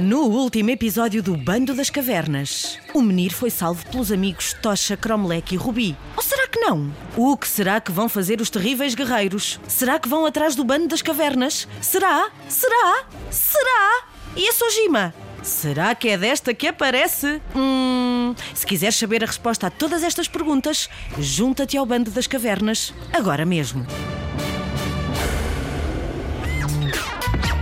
No 0.00 0.22
último 0.22 0.70
episódio 0.70 1.22
do 1.22 1.36
Bando 1.36 1.74
das 1.74 1.90
Cavernas, 1.90 2.78
o 2.94 3.02
menino 3.02 3.34
foi 3.34 3.50
salvo 3.50 3.84
pelos 3.84 4.10
amigos 4.10 4.54
Tocha, 4.54 4.96
Cromlech 4.96 5.54
e 5.54 5.58
Rubi. 5.58 5.94
Ou 6.16 6.22
será 6.22 6.48
que 6.48 6.58
não? 6.58 6.90
O 7.18 7.36
que 7.36 7.46
será 7.46 7.78
que 7.82 7.92
vão 7.92 8.08
fazer 8.08 8.40
os 8.40 8.48
terríveis 8.48 8.94
guerreiros? 8.94 9.60
Será 9.68 9.98
que 9.98 10.08
vão 10.08 10.24
atrás 10.24 10.56
do 10.56 10.64
Bando 10.64 10.88
das 10.88 11.02
Cavernas? 11.02 11.68
Será? 11.82 12.30
Será? 12.48 13.04
Será? 13.30 14.04
E 14.34 14.48
a 14.48 14.52
Sojima? 14.54 15.14
Será 15.42 15.94
que 15.94 16.08
é 16.08 16.16
desta 16.16 16.54
que 16.54 16.68
aparece? 16.68 17.38
Hum, 17.54 18.34
se 18.54 18.64
quiseres 18.64 18.96
saber 18.96 19.22
a 19.22 19.26
resposta 19.26 19.66
a 19.66 19.70
todas 19.70 20.02
estas 20.02 20.28
perguntas, 20.28 20.88
junta-te 21.18 21.76
ao 21.76 21.84
Bando 21.84 22.10
das 22.10 22.26
Cavernas, 22.26 22.94
agora 23.12 23.44
mesmo. 23.44 23.86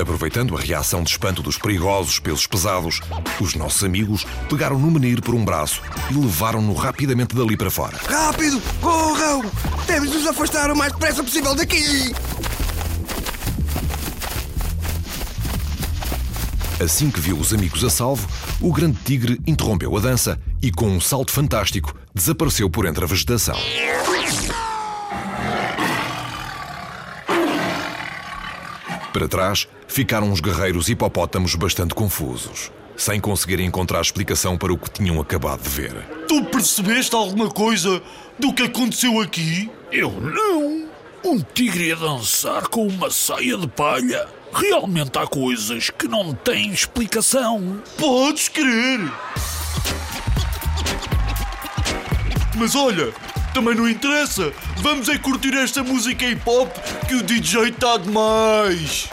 Aproveitando 0.01 0.57
a 0.57 0.61
reação 0.61 1.03
de 1.03 1.11
espanto 1.11 1.43
dos 1.43 1.59
perigosos 1.59 2.21
pelos 2.21 2.47
pesados, 2.47 3.01
os 3.41 3.55
nossos 3.57 3.83
amigos 3.83 4.25
pegaram 4.49 4.79
no 4.79 4.91
menino 4.91 5.21
por 5.21 5.35
um 5.35 5.45
braço 5.45 5.83
e 6.11 6.15
levaram-no 6.15 6.73
rapidamente 6.73 7.35
dali 7.35 7.57
para 7.57 7.71
fora. 7.71 7.99
Rápido! 8.09 8.63
Corram! 8.81 9.43
Temos 9.87 10.11
de 10.11 10.19
nos 10.19 10.27
afastar 10.29 10.71
o 10.71 10.77
mais 10.77 10.93
depressa 10.93 11.25
possível 11.25 11.55
daqui! 11.55 12.15
Assim 16.81 17.11
que 17.11 17.19
viu 17.19 17.37
os 17.37 17.53
amigos 17.53 17.83
a 17.83 17.91
salvo, 17.91 18.29
o 18.61 18.73
grande 18.73 18.99
tigre 19.05 19.41
interrompeu 19.45 19.97
a 19.97 20.01
dança 20.01 20.41
e, 20.63 20.71
com 20.71 20.87
um 20.87 21.01
salto 21.01 21.33
fantástico, 21.33 21.93
desapareceu 22.15 22.71
por 22.71 22.87
entre 22.87 23.03
a 23.03 23.07
vegetação. 23.09 23.57
Para 29.13 29.27
trás 29.27 29.67
ficaram 29.99 30.31
os 30.31 30.39
guerreiros 30.39 30.89
hipopótamos 30.89 31.57
bastante 31.57 31.93
confusos, 31.93 32.71
sem 32.97 33.21
conseguirem 33.21 33.67
encontrar 33.67 34.01
explicação 34.01 34.57
para 34.57 34.73
o 34.73 34.79
que 34.79 34.89
tinham 34.89 35.21
acabado 35.21 35.61
de 35.61 35.69
ver. 35.69 35.93
Tu 36.29 36.45
percebeste 36.45 37.17
alguma 37.17 37.51
coisa 37.51 38.01
do 38.39 38.53
que 38.53 38.63
aconteceu 38.63 39.21
aqui? 39.21 39.69
Eu 39.91 40.13
não. 40.13 40.89
Um 41.25 41.41
tigre 41.41 41.91
a 41.91 41.97
dançar 41.97 42.69
com 42.69 42.87
uma 42.87 43.11
saia 43.11 43.57
de 43.57 43.67
palha. 43.67 44.29
Realmente 44.53 45.19
há 45.19 45.27
coisas 45.27 45.91
que 45.91 46.07
não 46.07 46.33
têm 46.33 46.71
explicação. 46.71 47.83
Podes 47.97 48.49
crer. 48.49 49.01
Mas 52.55 52.77
olha, 52.77 53.13
também 53.53 53.75
não 53.75 53.89
interessa. 53.89 54.53
Vamos 54.77 55.09
é 55.09 55.19
curtir 55.19 55.55
esta 55.55 55.83
música 55.83 56.25
hip 56.25 56.43
hop 56.47 56.71
que 57.09 57.17
o 57.17 57.23
DJ 57.25 57.71
está 57.71 57.97
demais. 57.97 59.09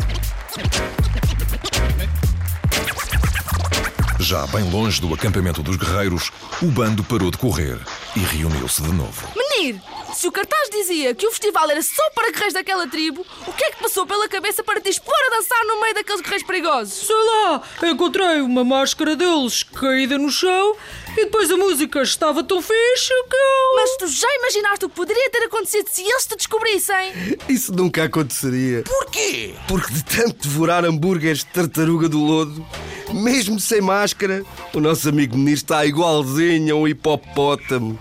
Já 4.20 4.48
bem 4.48 4.64
longe 4.72 5.00
do 5.02 5.14
acampamento 5.14 5.62
dos 5.62 5.76
guerreiros, 5.76 6.32
o 6.62 6.66
bando 6.66 7.04
parou 7.04 7.30
de 7.30 7.38
correr 7.38 7.78
e 8.16 8.20
reuniu-se 8.20 8.82
de 8.82 8.92
novo. 8.92 9.28
Menir, 9.36 9.80
se 10.26 10.30
o 10.30 10.32
cartaz 10.32 10.72
dizia 10.72 11.14
que 11.14 11.28
o 11.28 11.30
festival 11.30 11.70
era 11.70 11.84
só 11.84 12.02
para 12.16 12.32
guerreiros 12.32 12.56
daquela 12.56 12.88
tribo, 12.88 13.24
o 13.46 13.54
que 13.54 13.64
é 13.64 13.70
que 13.70 13.78
passou 13.78 14.08
pela 14.08 14.28
cabeça 14.28 14.64
para 14.64 14.82
te 14.82 14.90
expor 14.90 15.14
a 15.14 15.36
dançar 15.36 15.64
no 15.68 15.80
meio 15.80 15.94
daqueles 15.94 16.22
guerreiros 16.22 16.48
perigosos? 16.48 17.06
Sei 17.06 17.16
lá, 17.16 17.62
encontrei 17.84 18.42
uma 18.42 18.64
máscara 18.64 19.16
deles 19.16 19.62
caída 19.62 20.18
no 20.18 20.32
chão 20.32 20.76
e 21.12 21.26
depois 21.26 21.52
a 21.52 21.58
música 21.58 22.02
estava 22.02 22.44
tão 22.44 22.60
fixe 22.60 23.14
que 23.30 23.36
eu... 23.36 23.76
Mas 23.76 23.98
tu 23.98 24.08
já 24.08 24.28
imaginaste 24.40 24.86
o 24.86 24.90
que 24.90 24.96
poderia 24.96 25.30
ter 25.30 25.44
acontecido 25.44 25.90
se 25.92 26.02
eles 26.02 26.26
te 26.26 26.36
descobrissem? 26.36 27.38
Isso 27.48 27.72
nunca 27.72 28.06
aconteceria. 28.06 28.82
Porquê? 28.82 29.54
Porque 29.68 29.94
de 29.94 30.04
tanto 30.06 30.48
devorar 30.48 30.84
hambúrgueres 30.86 31.40
de 31.40 31.46
tartaruga 31.46 32.10
do 32.10 32.18
lodo, 32.18 32.66
mesmo 33.14 33.60
sem 33.60 33.80
máscara, 33.80 34.44
o 34.74 34.80
nosso 34.80 35.08
amigo 35.08 35.38
menino 35.38 35.56
está 35.56 35.86
igualzinho 35.86 36.76
a 36.76 36.80
um 36.80 36.88
hipopótamo. 36.88 38.00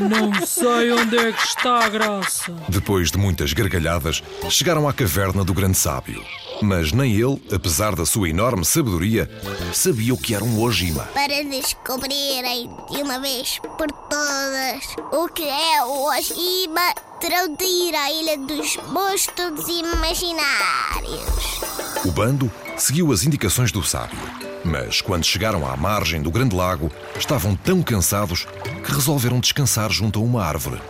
Não 0.00 0.46
sei 0.46 0.92
onde 0.92 1.16
é 1.16 1.32
que 1.32 1.42
está 1.42 1.84
a 1.84 1.88
graça. 1.88 2.54
Depois 2.68 3.10
de 3.10 3.18
muitas 3.18 3.52
gargalhadas, 3.52 4.22
chegaram 4.48 4.88
à 4.88 4.92
caverna 4.92 5.44
do 5.44 5.52
grande 5.54 5.76
sábio. 5.76 6.24
Mas 6.62 6.92
nem 6.92 7.14
ele, 7.14 7.42
apesar 7.52 7.94
da 7.94 8.04
sua 8.04 8.28
enorme 8.28 8.64
sabedoria, 8.64 9.30
sabia 9.72 10.12
o 10.12 10.18
que 10.18 10.34
era 10.34 10.44
um 10.44 10.60
Ojima. 10.60 11.04
para 11.14 11.42
descobrirem 11.44 12.70
de 12.90 13.02
uma 13.02 13.18
vez 13.18 13.58
por 13.78 13.90
todas 13.90 14.84
o 15.12 15.28
que 15.28 15.48
é 15.48 15.82
o 15.84 16.04
Ojima, 16.08 16.94
terão 17.20 17.54
de 17.54 17.64
ir 17.64 17.94
à 17.94 18.10
Ilha 18.10 18.38
dos 18.38 18.76
Monstros 18.88 19.66
Imaginários. 19.68 21.60
O 22.04 22.10
bando 22.10 22.50
seguiu 22.76 23.12
as 23.12 23.24
indicações 23.24 23.72
do 23.72 23.82
sábio. 23.82 24.18
Mas 24.64 25.00
quando 25.00 25.24
chegaram 25.24 25.66
à 25.66 25.76
margem 25.76 26.20
do 26.20 26.30
grande 26.30 26.54
lago, 26.54 26.90
estavam 27.18 27.56
tão 27.56 27.82
cansados 27.82 28.46
que 28.84 28.92
resolveram 28.92 29.40
descansar 29.40 29.90
junto 29.90 30.18
a 30.18 30.22
uma 30.22 30.44
árvore. 30.44 30.80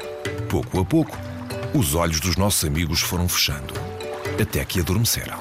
Pouco 0.48 0.80
a 0.80 0.84
pouco, 0.84 1.16
os 1.74 1.94
olhos 1.94 2.20
dos 2.20 2.36
nossos 2.36 2.64
amigos 2.64 3.00
foram 3.00 3.28
fechando, 3.28 3.72
até 4.40 4.64
que 4.64 4.80
adormeceram. 4.80 5.38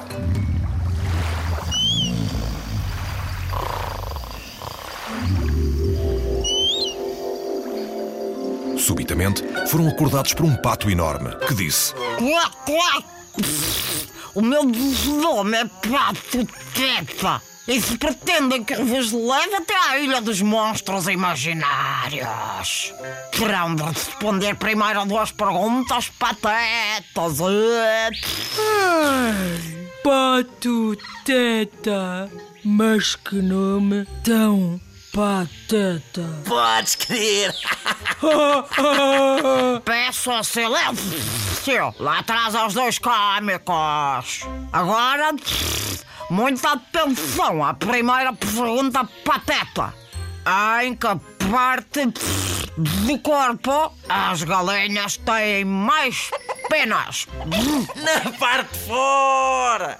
Subitamente, 8.78 9.42
foram 9.68 9.88
acordados 9.88 10.34
por 10.34 10.46
um 10.46 10.56
pato 10.56 10.88
enorme 10.88 11.30
que 11.46 11.54
disse. 11.54 11.94
O 14.34 14.40
meu 14.42 14.62
nome 14.64 15.56
é 15.56 15.64
Pato 15.64 16.46
Tepa. 16.72 17.49
E 17.68 17.80
se 17.80 17.96
pretendem 17.98 18.64
que 18.64 18.74
eu 18.74 18.84
vos 18.84 19.12
leve 19.12 19.54
até 19.56 19.74
à 19.74 19.98
Ilha 19.98 20.20
dos 20.20 20.40
Monstros 20.42 21.06
Imaginários, 21.06 22.92
terão 23.30 23.74
de 23.74 23.82
responder 23.82 24.56
primeiro 24.56 25.00
a 25.00 25.04
duas 25.04 25.30
perguntas 25.30 26.08
patetas. 26.08 27.38
Pato 30.02 30.96
Teta. 31.24 32.30
Mas 32.64 33.14
que 33.14 33.36
nome 33.36 34.06
tão 34.24 34.80
pateta. 35.12 36.22
Podes 36.46 36.94
crer. 36.94 37.54
Peço 39.84 40.44
silêncio 40.44 41.94
lá 41.98 42.18
atrás 42.18 42.54
aos 42.54 42.74
dois 42.74 42.98
cómicos. 42.98 44.46
Agora, 44.72 45.32
muita 46.30 46.72
atenção 46.72 47.62
à 47.64 47.74
primeira 47.74 48.32
pergunta 48.32 49.04
pateta. 49.24 49.92
Em 50.82 50.94
que 50.94 51.08
parte 51.50 52.06
do 52.76 53.18
corpo 53.18 53.92
as 54.08 54.42
galinhas 54.42 55.18
têm 55.18 55.64
mais 55.64 56.30
penas? 56.68 57.26
Na 57.96 58.32
parte 58.38 58.72
de 58.72 58.78
fora! 58.86 59.98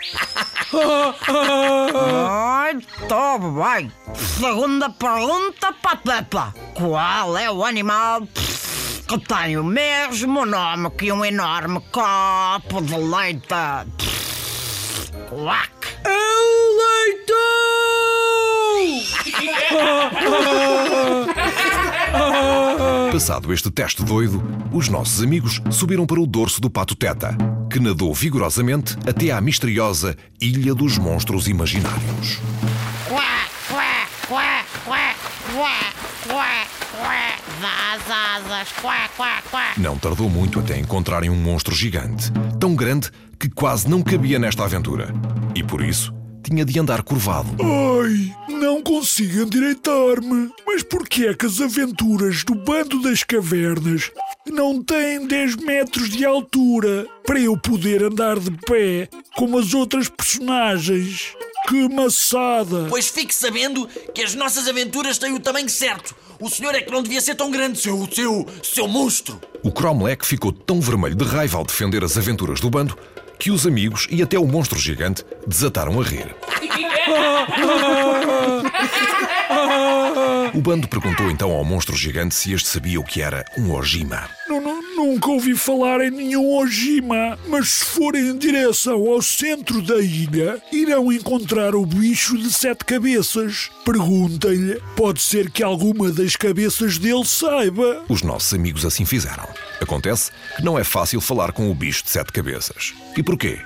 Muito 2.72 3.38
bem. 3.62 3.92
Segunda 4.14 4.88
pergunta, 4.90 5.74
pateta. 5.82 6.54
Qual 6.74 7.36
é 7.36 7.50
o 7.50 7.64
animal 7.64 8.22
que 9.06 9.18
tem 9.18 9.56
o 9.58 9.64
mesmo 9.64 10.46
nome 10.46 10.90
que 10.90 11.10
um 11.12 11.24
enorme 11.24 11.80
copo 11.90 12.80
de 12.80 12.96
leite? 12.96 13.48
Quack. 15.28 15.79
Passado 23.12 23.52
este 23.52 23.68
teste 23.72 24.04
doido, 24.04 24.40
os 24.72 24.88
nossos 24.88 25.20
amigos 25.20 25.60
subiram 25.68 26.06
para 26.06 26.20
o 26.20 26.26
dorso 26.26 26.60
do 26.60 26.70
pato 26.70 26.94
Teta, 26.94 27.36
que 27.68 27.80
nadou 27.80 28.14
vigorosamente 28.14 28.96
até 29.04 29.32
à 29.32 29.40
misteriosa 29.40 30.16
Ilha 30.40 30.72
dos 30.76 30.96
Monstros 30.96 31.48
Imaginários. 31.48 32.38
Quack, 33.08 33.50
quack, 33.68 34.10
quack, 34.28 34.68
quack, 34.86 35.18
quack. 35.48 36.70
Dá 37.60 37.94
as 37.94 38.46
asas. 38.46 38.72
Quack, 38.80 39.16
quack, 39.16 39.48
quack. 39.50 39.80
Não 39.80 39.98
tardou 39.98 40.30
muito 40.30 40.60
até 40.60 40.78
encontrarem 40.78 41.30
um 41.30 41.36
monstro 41.36 41.74
gigante, 41.74 42.30
tão 42.60 42.76
grande 42.76 43.10
que 43.38 43.48
quase 43.50 43.88
não 43.88 44.02
cabia 44.02 44.38
nesta 44.38 44.64
aventura. 44.64 45.12
E 45.54 45.64
por 45.64 45.82
isso, 45.82 46.14
tinha 46.42 46.64
de 46.64 46.78
andar 46.78 47.02
curvado. 47.02 47.48
Ai, 47.60 48.34
não 48.48 48.82
consigo 48.82 49.42
endireitar-me. 49.42 50.50
Mas 50.66 50.82
porquê 50.82 51.26
é 51.26 51.34
que 51.34 51.46
as 51.46 51.60
aventuras 51.60 52.44
do 52.44 52.54
Bando 52.54 53.00
das 53.02 53.22
Cavernas 53.22 54.10
não 54.46 54.82
têm 54.82 55.26
10 55.26 55.56
metros 55.56 56.08
de 56.10 56.24
altura 56.24 57.06
para 57.24 57.38
eu 57.38 57.56
poder 57.56 58.02
andar 58.02 58.38
de 58.38 58.50
pé 58.50 59.08
como 59.36 59.58
as 59.58 59.74
outras 59.74 60.08
personagens? 60.08 61.34
Que 61.68 61.88
maçada! 61.88 62.86
Pois 62.88 63.08
fique 63.08 63.34
sabendo 63.34 63.86
que 64.14 64.22
as 64.22 64.34
nossas 64.34 64.66
aventuras 64.66 65.18
têm 65.18 65.34
o 65.34 65.40
tamanho 65.40 65.68
certo. 65.68 66.14
O 66.40 66.48
senhor 66.48 66.74
é 66.74 66.80
que 66.80 66.90
não 66.90 67.02
devia 67.02 67.20
ser 67.20 67.34
tão 67.34 67.50
grande, 67.50 67.78
seu, 67.78 68.08
seu, 68.10 68.46
seu 68.62 68.88
monstro. 68.88 69.38
O 69.62 69.70
Cromlech 69.70 70.24
ficou 70.24 70.50
tão 70.50 70.80
vermelho 70.80 71.14
de 71.14 71.24
raiva 71.24 71.58
ao 71.58 71.64
defender 71.64 72.02
as 72.02 72.16
aventuras 72.16 72.60
do 72.60 72.70
bando 72.70 72.96
que 73.40 73.50
os 73.50 73.66
amigos 73.66 74.06
e 74.10 74.22
até 74.22 74.38
o 74.38 74.46
monstro 74.46 74.78
gigante 74.78 75.24
desataram 75.46 75.98
a 76.00 76.04
rir. 76.04 76.34
O 80.52 80.60
bando 80.60 80.88
perguntou 80.88 81.30
então 81.30 81.50
ao 81.52 81.64
monstro 81.64 81.96
gigante 81.96 82.34
se 82.34 82.52
este 82.52 82.68
sabia 82.68 82.98
o 83.00 83.04
que 83.04 83.22
era 83.22 83.44
um 83.56 83.72
Ojima. 83.72 84.28
Nu- 84.48 84.60
nu- 84.60 84.80
Nunca 84.96 85.30
ouvi 85.30 85.54
falar 85.56 86.00
em 86.02 86.10
nenhum 86.10 86.52
Ojima, 86.58 87.38
mas 87.48 87.68
se 87.70 87.84
forem 87.86 88.28
em 88.30 88.36
direção 88.36 89.06
ao 89.08 89.22
centro 89.22 89.80
da 89.80 89.98
ilha, 89.98 90.60
irão 90.70 91.10
encontrar 91.10 91.74
o 91.74 91.86
bicho 91.86 92.36
de 92.36 92.52
sete 92.52 92.84
cabeças. 92.84 93.70
Perguntem-lhe, 93.84 94.78
pode 94.96 95.22
ser 95.22 95.50
que 95.50 95.62
alguma 95.62 96.10
das 96.10 96.36
cabeças 96.36 96.98
dele 96.98 97.24
saiba. 97.24 98.02
Os 98.10 98.22
nossos 98.22 98.52
amigos 98.52 98.84
assim 98.84 99.06
fizeram. 99.06 99.48
Acontece 99.80 100.30
que 100.56 100.62
não 100.62 100.78
é 100.78 100.84
fácil 100.84 101.20
falar 101.20 101.52
com 101.52 101.70
o 101.70 101.74
bicho 101.74 102.04
de 102.04 102.10
sete 102.10 102.32
cabeças. 102.32 102.94
E 103.16 103.22
porquê? 103.22 103.58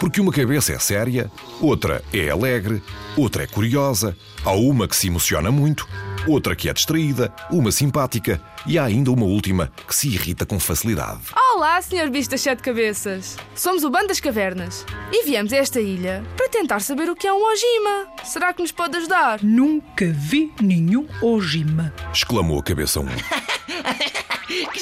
Porque 0.00 0.20
uma 0.20 0.32
cabeça 0.32 0.72
é 0.72 0.78
séria, 0.78 1.30
outra 1.60 2.02
é 2.12 2.28
alegre, 2.28 2.82
outra 3.16 3.44
é 3.44 3.46
curiosa, 3.46 4.16
há 4.44 4.50
uma 4.50 4.88
que 4.88 4.96
se 4.96 5.06
emociona 5.06 5.52
muito, 5.52 5.88
outra 6.26 6.56
que 6.56 6.68
é 6.68 6.72
distraída, 6.72 7.32
uma 7.50 7.70
simpática 7.70 8.42
e 8.66 8.78
há 8.78 8.84
ainda 8.84 9.12
uma 9.12 9.24
última 9.24 9.72
que 9.86 9.94
se 9.94 10.08
irrita 10.08 10.44
com 10.44 10.58
facilidade. 10.58 11.20
Olá, 11.54 11.80
senhor 11.80 12.10
bicho 12.10 12.30
das 12.30 12.40
sete 12.40 12.62
cabeças. 12.62 13.36
Somos 13.54 13.84
o 13.84 13.90
Bando 13.90 14.08
das 14.08 14.18
Cavernas 14.18 14.84
e 15.12 15.24
viemos 15.24 15.52
a 15.52 15.56
esta 15.56 15.80
ilha 15.80 16.24
para 16.36 16.48
tentar 16.48 16.80
saber 16.80 17.08
o 17.08 17.14
que 17.14 17.26
é 17.26 17.32
um 17.32 17.42
Ojima. 17.42 18.08
Será 18.24 18.52
que 18.52 18.62
nos 18.62 18.72
pode 18.72 18.96
ajudar? 18.96 19.40
Nunca 19.42 20.06
vi 20.06 20.52
nenhum 20.60 21.06
Ojima. 21.20 21.94
Exclamou 22.12 22.58
a 22.58 22.62
cabeça 22.62 23.00
1. 23.00 23.06
Que 23.06 23.41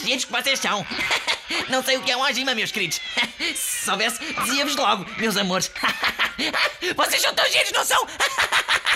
giros 0.01 0.25
que 0.25 0.33
vocês 0.33 0.59
são! 0.59 0.87
Não 1.69 1.83
sei 1.83 1.97
o 1.97 2.03
que 2.03 2.11
é 2.13 2.17
um 2.17 2.21
Ojima, 2.23 2.55
meus 2.55 2.71
queridos. 2.71 3.01
Se 3.57 3.85
soubesse, 3.85 4.21
dizia-vos 4.45 4.77
logo, 4.77 5.05
meus 5.19 5.37
amores. 5.37 5.71
Vocês 6.97 7.21
são 7.21 7.35
tão 7.35 7.45
giros, 7.51 7.71
não 7.73 7.85
são? 7.85 8.07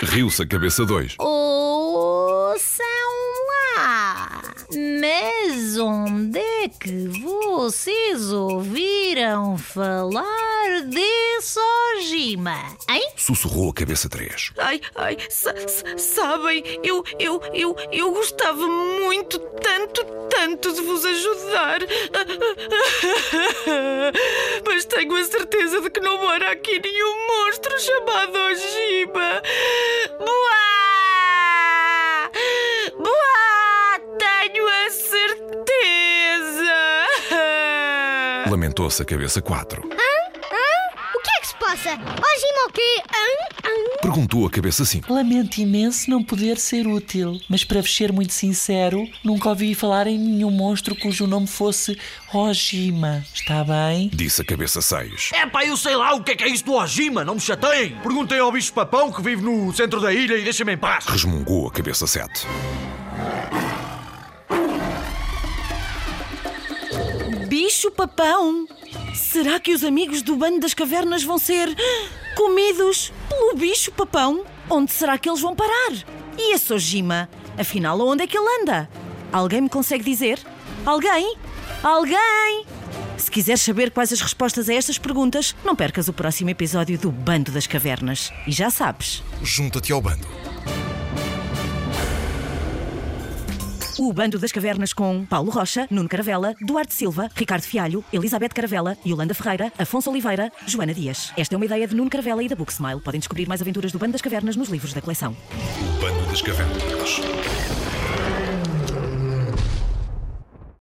Riu-se 0.01 0.41
a 0.41 0.47
cabeça 0.47 0.83
2. 0.85 1.15
Ouçam 1.19 2.85
lá! 3.75 4.41
Mas 4.99 5.77
onde 5.77 6.39
é 6.39 6.67
que 6.69 7.07
vocês 7.21 8.31
ouviram 8.31 9.57
falar 9.57 10.81
desse 10.87 11.59
Ojima? 11.97 12.57
Hein? 12.89 13.11
Sussurrou 13.15 13.69
a 13.69 13.73
cabeça 13.73 14.09
3. 14.09 14.51
Ai, 14.57 14.81
ai, 14.95 15.17
sa- 15.29 15.53
sa- 15.67 15.97
sabem, 15.97 16.63
eu, 16.83 17.03
eu, 17.19 17.39
eu, 17.53 17.75
eu 17.91 18.11
gostava 18.11 18.65
muito, 18.67 19.14
tanto, 19.25 20.05
tanto 20.29 20.71
de 20.73 20.81
vos 20.81 21.03
ajudar. 21.05 21.79
Mas 24.65 24.85
tenho 24.85 25.15
a 25.15 25.23
certeza 25.23 25.81
de 25.81 25.89
que 25.89 25.99
não 25.99 26.17
mora 26.19 26.51
aqui 26.51 26.79
nenhum 26.79 27.27
monstro 27.27 27.77
chamado 27.79 28.37
Ojima. 28.37 29.41
Boa! 30.19 30.65
Boa! 32.97 33.99
Tenho 34.17 34.67
a 34.67 34.89
certeza! 34.89 35.45
Lamentou-se 38.49 39.01
a 39.01 39.05
cabeça 39.05 39.41
4. 39.41 39.81
O 39.81 39.87
que 41.19 41.31
é 41.37 41.41
que 41.41 41.47
se 41.47 41.55
passa? 41.55 41.89
Ojima 41.91 42.65
o 42.67 42.71
quê? 42.71 43.01
Hã? 43.13 43.54
Perguntou 44.05 44.45
a 44.45 44.51
cabeça 44.51 44.85
5. 44.85 45.11
Lamento 45.11 45.57
imenso 45.57 46.11
não 46.11 46.23
poder 46.23 46.59
ser 46.59 46.85
útil, 46.85 47.41
mas 47.49 47.63
para 47.63 47.81
vos 47.81 47.91
ser 47.91 48.13
muito 48.13 48.33
sincero, 48.33 49.09
nunca 49.23 49.49
ouvi 49.49 49.73
falar 49.73 50.05
em 50.05 50.15
nenhum 50.15 50.51
monstro 50.51 50.95
cujo 50.95 51.25
nome 51.25 51.47
fosse 51.47 51.97
Ojima. 52.31 53.25
Está 53.33 53.63
bem? 53.63 54.11
Disse 54.13 54.43
a 54.43 54.45
cabeça 54.45 54.79
6. 54.79 55.31
É 55.33 55.47
pá, 55.47 55.65
eu 55.65 55.75
sei 55.75 55.95
lá 55.95 56.13
o 56.13 56.23
que 56.23 56.33
é 56.33 56.35
que 56.35 56.43
é 56.43 56.47
isso 56.47 56.63
do 56.63 56.73
Ojima, 56.73 57.25
não 57.25 57.33
me 57.33 57.41
chateiem. 57.41 57.97
Perguntem 58.03 58.37
ao 58.37 58.51
bicho 58.51 58.71
papão 58.73 59.11
que 59.11 59.23
vive 59.23 59.41
no 59.41 59.73
centro 59.73 59.99
da 59.99 60.13
ilha 60.13 60.37
e 60.37 60.43
deixem-me 60.43 60.73
em 60.73 60.77
paz. 60.77 61.05
Resmungou 61.07 61.67
a 61.67 61.71
cabeça 61.71 62.05
7. 62.05 62.45
Bicho 67.47 67.89
papão! 67.89 68.67
Será 69.15 69.59
que 69.59 69.73
os 69.73 69.83
amigos 69.83 70.21
do 70.21 70.35
Bando 70.35 70.59
das 70.59 70.75
Cavernas 70.75 71.23
vão 71.23 71.39
ser 71.39 71.75
comidos 72.35 73.11
pelo 73.45 73.55
bicho 73.55 73.91
papão? 73.91 74.43
Onde 74.69 74.91
será 74.91 75.17
que 75.17 75.29
eles 75.29 75.41
vão 75.41 75.55
parar? 75.55 75.91
E 76.37 76.55
esse 76.55 76.73
Ojima? 76.73 77.29
Afinal, 77.57 77.99
onde 78.01 78.23
é 78.23 78.27
que 78.27 78.37
ele 78.37 78.61
anda? 78.61 78.89
Alguém 79.31 79.61
me 79.61 79.69
consegue 79.69 80.03
dizer? 80.03 80.39
Alguém? 80.85 81.37
Alguém? 81.83 82.65
Se 83.17 83.29
quiseres 83.29 83.61
saber 83.61 83.91
quais 83.91 84.11
as 84.11 84.21
respostas 84.21 84.67
a 84.67 84.73
estas 84.73 84.97
perguntas, 84.97 85.55
não 85.63 85.75
percas 85.75 86.07
o 86.07 86.13
próximo 86.13 86.49
episódio 86.49 86.97
do 86.97 87.11
Bando 87.11 87.51
das 87.51 87.67
Cavernas. 87.67 88.31
E 88.47 88.51
já 88.51 88.69
sabes. 88.69 89.23
Junta-te 89.43 89.91
ao 89.91 90.01
bando. 90.01 90.27
O 93.97 94.11
Bando 94.11 94.37
das 94.37 94.51
Cavernas 94.51 94.91
com 94.91 95.25
Paulo 95.25 95.49
Rocha, 95.49 95.87
Nuno 95.89 96.09
Caravela, 96.09 96.53
Duarte 96.59 96.93
Silva, 96.93 97.29
Ricardo 97.33 97.63
Fialho, 97.63 98.03
Elizabeth 98.11 98.49
Caravela, 98.49 98.97
Yolanda 99.05 99.33
Ferreira, 99.33 99.71
Afonso 99.79 100.09
Oliveira, 100.09 100.51
Joana 100.67 100.93
Dias. 100.93 101.31
Esta 101.37 101.55
é 101.55 101.57
uma 101.57 101.65
ideia 101.65 101.87
de 101.87 101.95
Nuno 101.95 102.09
Caravela 102.09 102.43
e 102.43 102.49
da 102.49 102.57
Booksmile. 102.57 102.99
Podem 102.99 103.19
descobrir 103.19 103.47
mais 103.47 103.61
aventuras 103.61 103.93
do 103.93 103.97
Bando 103.97 104.11
das 104.11 104.21
Cavernas 104.21 104.57
nos 104.57 104.67
livros 104.67 104.91
da 104.91 105.01
coleção. 105.01 105.31
O 105.31 106.01
bando 106.01 106.25
das 106.29 106.41
cavernas. 106.41 107.21